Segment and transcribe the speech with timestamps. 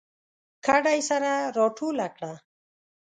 [0.65, 2.33] کډه یې سره راټوله کړه